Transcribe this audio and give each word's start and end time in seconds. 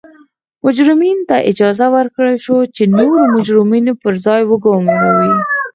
مجرمینو 0.63 1.27
ته 1.29 1.37
اجازه 1.51 1.85
ورکړل 1.95 2.35
شوه 2.45 2.61
چې 2.75 2.83
نور 2.97 3.17
مجرمین 3.35 3.85
پر 4.01 4.15
کار 4.25 4.41
وګوماري. 4.45 5.33